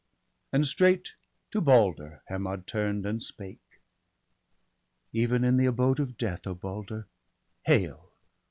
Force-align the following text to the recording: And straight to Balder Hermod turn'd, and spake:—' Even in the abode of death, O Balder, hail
And 0.51 0.65
straight 0.65 1.13
to 1.51 1.61
Balder 1.61 2.23
Hermod 2.27 2.65
turn'd, 2.65 3.05
and 3.05 3.21
spake:—' 3.21 3.79
Even 5.13 5.43
in 5.43 5.57
the 5.57 5.67
abode 5.67 5.99
of 5.99 6.17
death, 6.17 6.47
O 6.47 6.55
Balder, 6.55 7.05
hail 7.65 8.11